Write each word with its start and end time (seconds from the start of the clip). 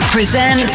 presents 0.00 0.72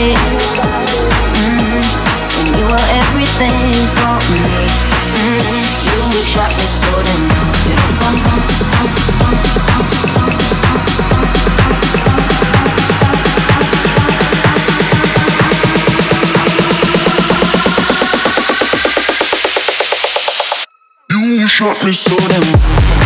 Mm-hmm. 0.00 1.76
you 2.58 2.64
were 2.64 2.86
everything 3.04 3.68
for 4.00 4.16
me. 4.32 4.40
Mm-hmm. 5.20 6.16
You 6.16 6.22
shot 6.22 6.48
me 6.48 6.64
so 6.64 7.00
You 21.10 21.46
shot 21.46 21.84
me 21.84 21.92
so 21.92 22.16
damn 22.28 22.99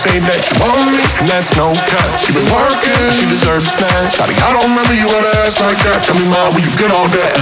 say 0.00 0.16
that 0.16 0.40
she 0.40 0.56
want 0.64 0.88
me, 0.96 1.04
and 1.20 1.28
that's 1.28 1.52
no 1.60 1.76
cut. 1.76 2.16
She 2.16 2.32
been 2.32 2.48
working, 2.48 3.04
she 3.12 3.28
deserves 3.28 3.68
smash. 3.68 4.16
Shawty, 4.16 4.32
I 4.32 4.48
don't 4.56 4.72
remember 4.72 4.96
you 4.96 5.04
had 5.04 5.28
ass 5.44 5.60
like 5.60 5.76
that. 5.84 6.00
Tell 6.08 6.16
me, 6.16 6.24
mom, 6.32 6.56
when 6.56 6.64
you 6.64 6.72
get 6.80 6.88
all 6.88 7.04
that. 7.04 7.36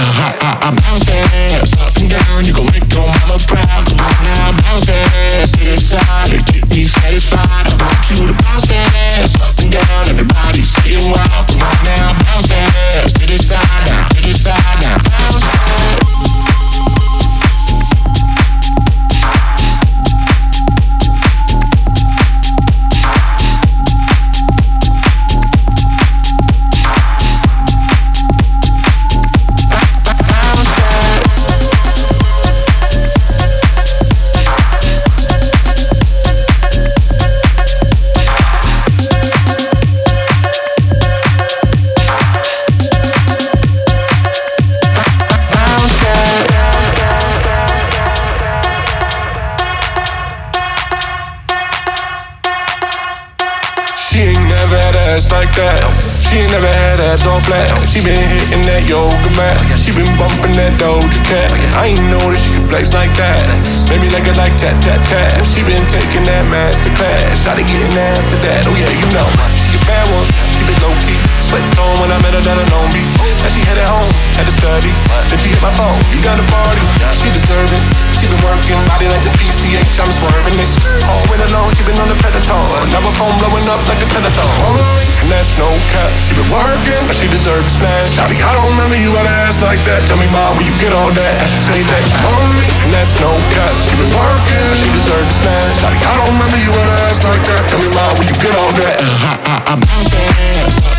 Flex 62.69 62.93
like 62.93 63.09
that. 63.17 63.41
Maybe 63.89 64.07
like 64.13 64.29
it 64.29 64.37
like 64.37 64.53
tat 64.55 64.77
tat 64.85 65.01
tat. 65.09 65.41
She 65.45 65.65
been 65.65 65.81
taking 65.89 66.23
that 66.29 66.45
master 66.45 66.93
class. 66.93 67.43
Shot 67.43 67.57
to 67.57 67.65
getting 67.65 67.97
after 67.97 68.37
that. 68.45 68.61
Oh 68.69 68.77
yeah, 68.77 68.93
you 68.93 69.09
know. 69.09 69.27
She 69.57 69.75
a 69.75 69.81
bad 69.89 70.05
one. 70.13 70.29
Keep 70.53 70.69
it 70.69 70.79
low 70.85 70.93
key. 71.01 71.28
Sweats 71.49 71.81
on 71.81 71.97
when 71.97 72.13
I 72.13 72.21
met 72.21 72.37
her 72.37 72.45
down 72.45 72.61
in 72.61 72.69
Long 72.69 72.85
Beach. 72.93 73.17
Now 73.41 73.49
she 73.49 73.65
headed 73.65 73.81
home, 73.89 74.05
had 74.37 74.45
to 74.45 74.53
study. 74.53 74.93
Then 75.33 75.37
she 75.41 75.49
hit 75.49 75.57
my 75.65 75.73
phone. 75.73 75.97
You 76.13 76.21
got 76.21 76.37
a 76.37 76.45
party. 76.45 76.85
She 77.09 77.33
deserve 77.33 77.73
it. 77.73 77.81
She 78.13 78.29
been 78.29 78.37
working 78.45 78.77
body 78.85 79.09
like 79.09 79.25
the 79.25 79.33
PCH. 79.41 79.97
I'm 79.97 80.13
swerving 80.13 80.53
this. 80.61 80.77
All 81.09 81.25
winter 81.25 81.49
long, 81.49 81.73
she 81.73 81.81
been 81.89 81.97
on 81.97 82.05
the 82.05 82.17
Predator. 82.21 82.53
Now 82.93 83.01
her 83.01 83.15
phone 83.17 83.33
blowing 83.41 83.65
up 83.65 83.81
like 83.89 83.97
a 83.97 84.07
Predator 84.13 85.09
and 85.25 85.27
that's 85.33 85.51
no 85.57 85.67
cap. 85.89 86.09
She 86.21 86.37
been 86.37 86.47
working, 86.53 87.01
but 87.09 87.17
she 87.17 87.25
deserves 87.25 87.73
smash. 87.75 88.13
Shawty, 88.13 88.37
I 88.39 88.53
don't 88.53 88.69
remember 88.77 88.95
you 89.01 89.09
had 89.17 89.25
ass 89.25 89.57
like 89.65 89.81
that. 89.89 90.05
Tell 90.05 90.21
me, 90.21 90.29
mom, 90.29 90.53
where 90.53 90.69
you 90.69 90.75
get 90.77 90.93
all 90.93 91.09
that? 91.11 91.33
Say 91.65 91.81
that 91.81 92.01
she 92.05 92.17
on 92.29 92.49
me, 92.61 92.65
and 92.85 92.93
that's 92.93 93.17
no 93.19 93.33
cap. 93.57 93.73
She 93.81 93.97
been 93.97 94.13
working, 94.13 94.63
but 94.69 94.77
she 94.77 94.89
deserves 94.93 95.33
smash. 95.41 95.81
Shawty, 95.81 95.97
I 95.97 96.13
don't 96.13 96.29
remember 96.29 96.57
you 96.61 96.71
had 96.77 97.09
ass 97.09 97.25
like 97.25 97.41
that. 97.41 97.61
Tell 97.73 97.81
me, 97.81 97.89
mom, 97.89 98.11
where 98.21 98.27
you 98.29 98.37
get 98.37 98.53
all 98.53 98.73
that? 98.85 98.97
I, 99.01 99.33
I, 99.49 99.55
I 99.65 99.73
bounce 99.81 100.98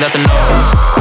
that's 0.00 0.14
a 0.14 0.99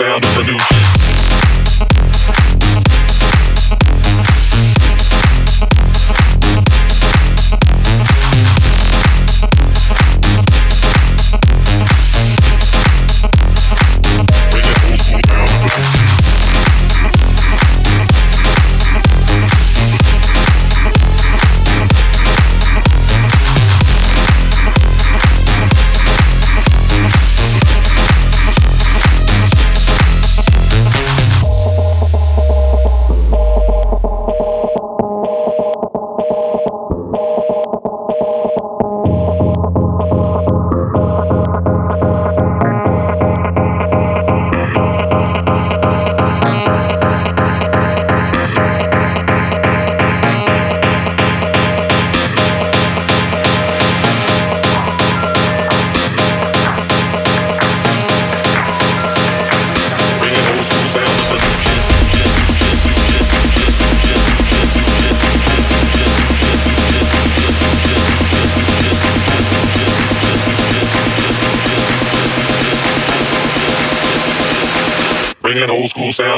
sound 0.00 0.22
to 0.22 0.28
the 0.30 0.44
new 0.44 0.99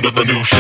sound 0.03 0.17
to 0.17 0.21
the 0.21 0.33
new 0.33 0.52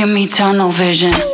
give 0.00 0.08
me 0.08 0.26
tunnel 0.26 0.70
vision. 0.70 1.29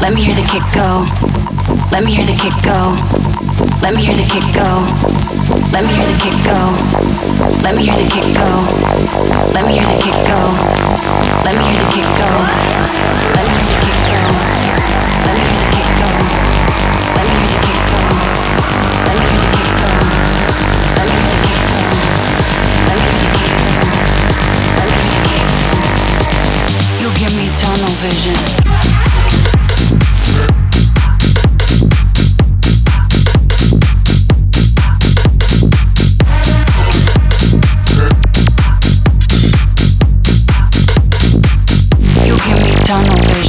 Let 0.00 0.14
me 0.14 0.22
hear 0.22 0.34
the 0.34 0.46
kick 0.46 0.62
go. 0.72 1.04
Let 1.90 2.04
me 2.04 2.12
hear 2.14 2.24
the 2.24 2.32
kick 2.38 2.54
go. 2.62 2.94
Let 3.82 3.94
me 3.94 4.02
hear 4.04 4.14
the 4.14 4.22
kick 4.22 4.44
go. 4.54 4.68
Let 5.72 5.84
me 5.84 5.92
hear 5.92 6.06
the 6.06 6.18
kick 6.22 6.36
go. 6.46 6.58
Let 7.62 7.74
me 7.74 7.82
hear 7.84 7.96
the 7.96 8.08
kick 8.08 8.28
go. 8.34 8.48
Let 9.52 9.66
me 9.66 9.72
hear 9.74 9.86
the 9.86 9.98
kick 9.98 10.18
go. 10.28 10.40
Let 11.44 11.54
me 11.54 11.62
hear 11.66 11.82
the 11.82 11.90
kick 11.92 12.08
go. 12.16 12.30
Let 13.34 13.44
me 13.44 13.52
hear 13.54 13.70
the 13.72 13.80
kick 13.82 13.98
go. 14.42 14.47
down 43.02 43.18
over 43.18 43.47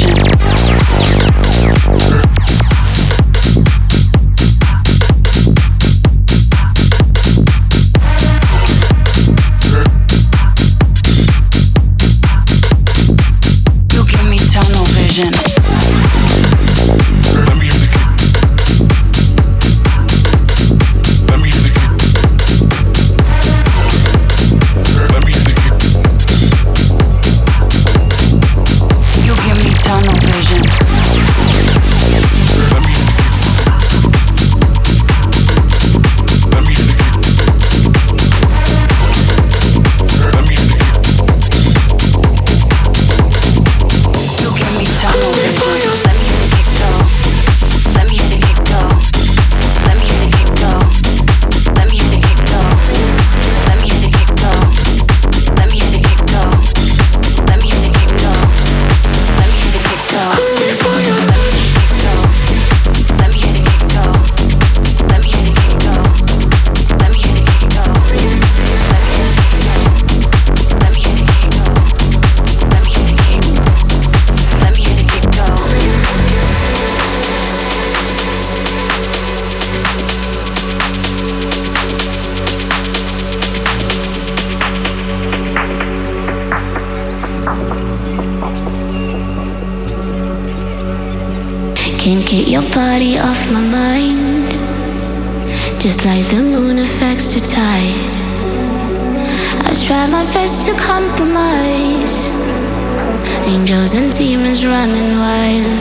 Angels 103.49 103.95
and 103.95 104.15
demons 104.15 104.63
running 104.63 105.17
wild, 105.17 105.79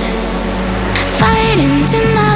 fighting 1.21 1.85
tonight. 1.85 2.28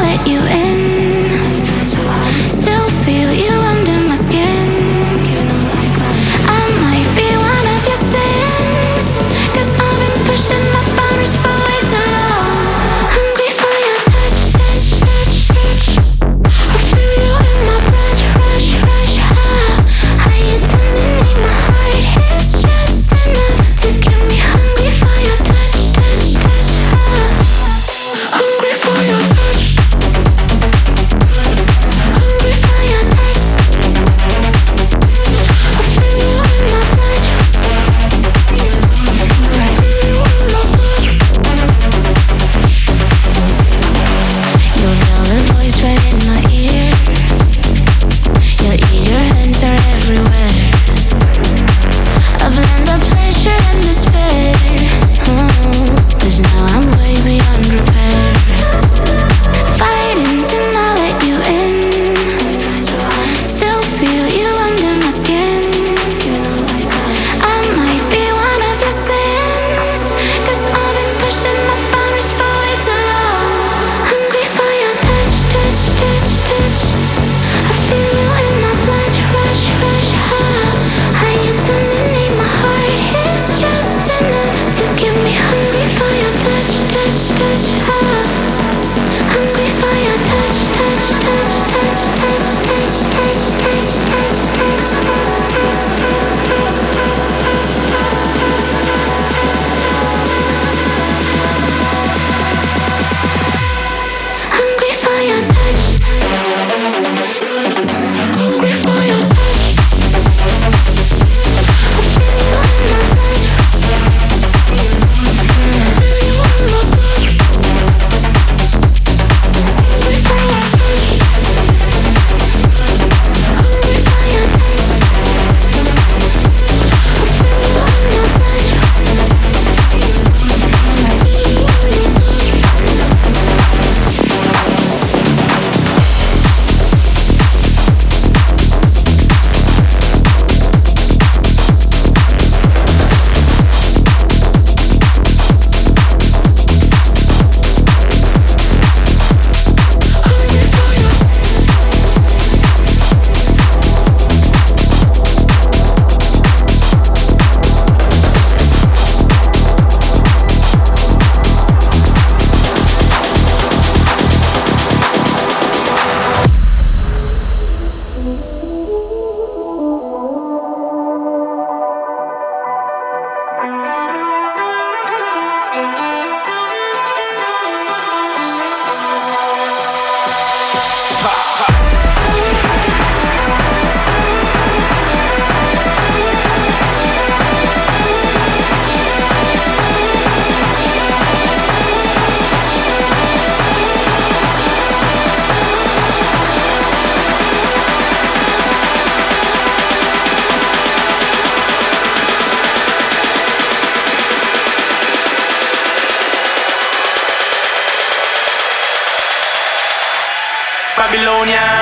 Babylonia 211.23 211.82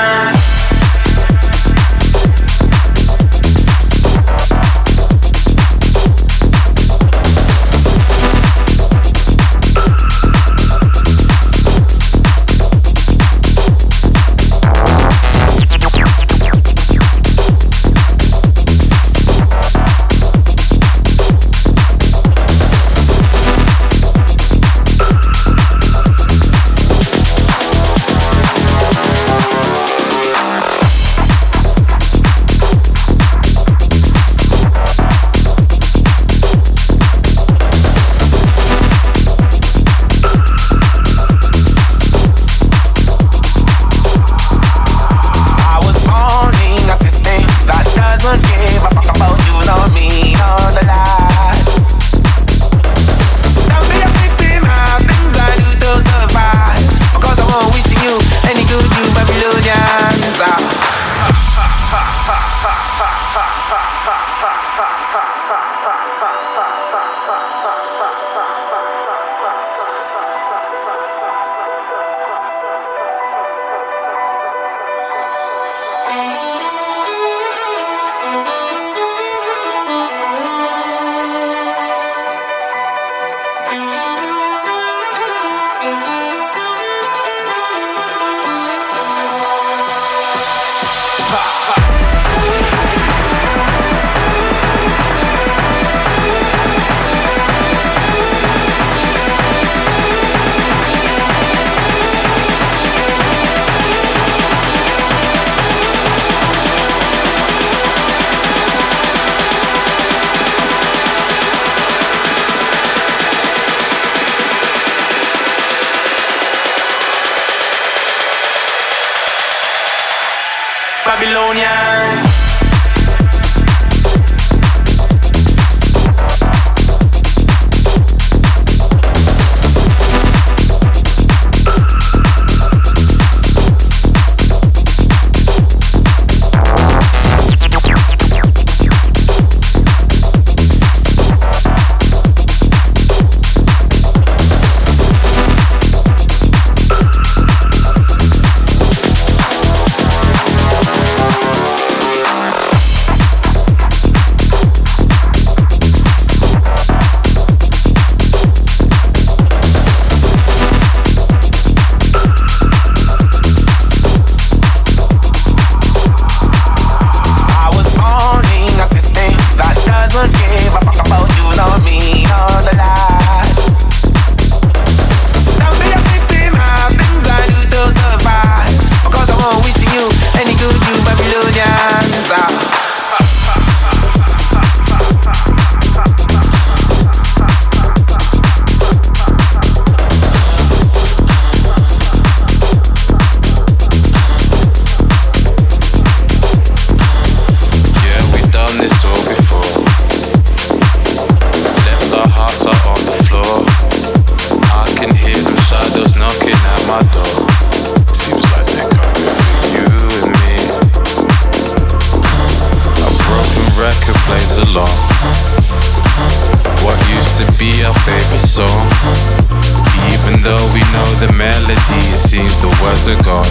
melody, 221.71 222.03
it 222.11 222.19
seems 222.19 222.59
the 222.61 222.71
words 222.83 223.07
are 223.07 223.23
gone. 223.23 223.47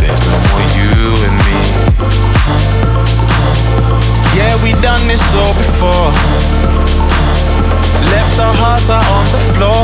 There's 0.00 0.24
no 0.24 0.36
more 0.48 0.64
you 0.72 1.12
and 1.28 1.36
me. 1.44 1.60
Yeah, 4.32 4.52
we 4.64 4.72
done 4.80 5.04
this 5.06 5.20
all 5.36 5.54
before. 5.60 6.08
Left 8.08 8.36
our 8.40 8.56
hearts 8.56 8.88
out 8.88 9.04
on 9.04 9.26
the 9.36 9.42
floor. 9.52 9.82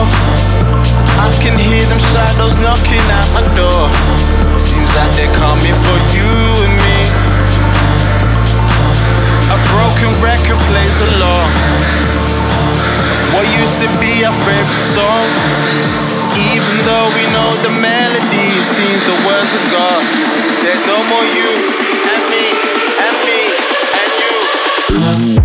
I 1.20 1.28
can 1.44 1.56
hear 1.60 1.84
them 1.92 2.00
shadows 2.12 2.56
knocking 2.56 3.04
at 3.04 3.28
my 3.36 3.44
door. 3.52 3.84
Seems 4.56 4.92
like 4.96 5.12
they're 5.16 5.36
coming 5.36 5.76
for 5.84 5.98
you 6.16 6.32
and 6.64 6.72
me. 6.72 6.98
A 9.52 9.58
broken 9.68 10.10
record 10.24 10.60
plays 10.72 10.96
along. 11.12 12.37
What 13.38 13.46
used 13.54 13.78
to 13.78 13.86
be 14.00 14.24
our 14.26 14.34
favorite 14.34 14.66
song? 14.66 15.30
Even 16.50 16.74
though 16.82 17.06
we 17.14 17.22
know 17.30 17.54
the 17.62 17.70
melody, 17.78 18.18
it 18.58 18.66
seems 18.66 18.98
the 19.06 19.14
words 19.22 19.54
are 19.54 19.70
gone. 19.70 20.06
There's 20.58 20.84
no 20.90 20.98
more 21.06 21.22
you 21.22 21.46
and 22.10 22.22
me 22.34 22.50
and 22.98 23.14
me 23.30 23.40
and 23.94 25.34
you. 25.36 25.37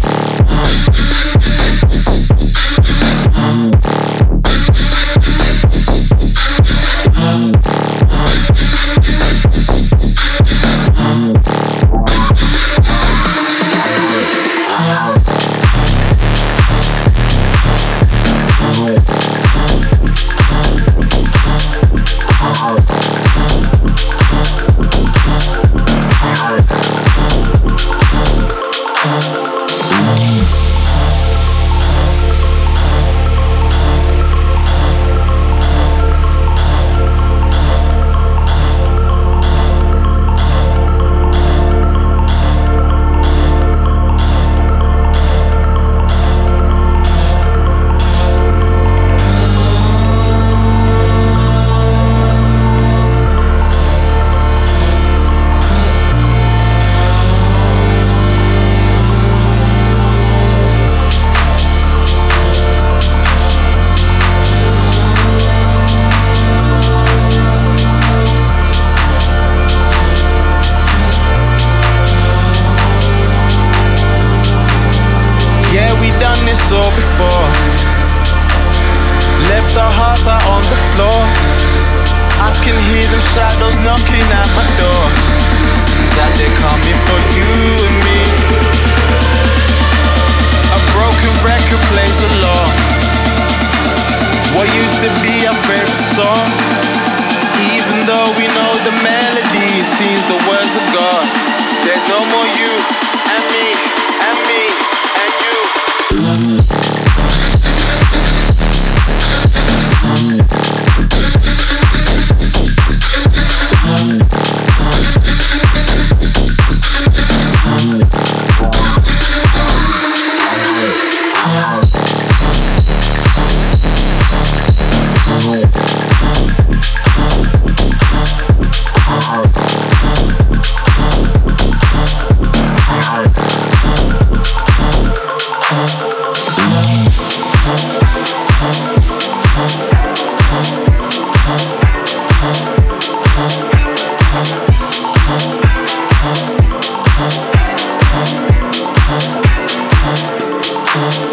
Oh. 150.95 151.32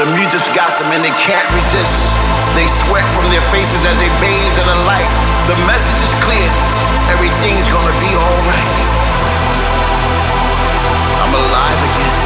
The 0.00 0.06
music's 0.16 0.48
got 0.56 0.72
them 0.80 0.88
and 0.96 1.04
they 1.04 1.12
can't 1.20 1.44
resist. 1.52 2.16
They 2.56 2.64
sweat 2.64 3.04
from 3.12 3.28
their 3.28 3.44
faces 3.52 3.84
as 3.84 3.98
they 4.00 4.08
bathe 4.16 4.56
in 4.56 4.64
the 4.64 4.80
light. 4.88 5.12
The 5.44 5.56
message 5.68 6.00
is 6.00 6.14
clear. 6.24 6.48
Everything's 7.12 7.68
gonna 7.68 7.92
be 8.00 8.08
alright. 8.16 8.72
I'm 11.20 11.34
alive 11.36 11.80
again. 11.92 12.19